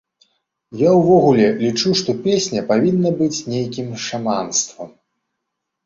Я 0.79 0.89
ўвогуле 0.99 1.45
лічу, 1.61 1.93
што 2.01 2.17
песня 2.25 2.65
павінна 2.73 3.09
быць 3.23 3.33
нейкім 3.55 3.97
шаманствам. 4.09 4.89